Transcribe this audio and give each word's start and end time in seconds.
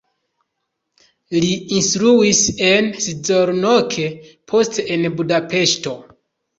Li 1.43 1.51
instruis 1.81 2.41
en 2.71 2.91
Szolnok, 3.05 3.97
poste 4.55 4.91
en 4.99 5.11
Budapeŝto. 5.17 6.01